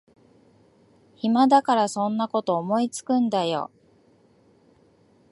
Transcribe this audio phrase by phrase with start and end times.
[1.15, 3.69] 暇だからそんなこと思いつくんだよ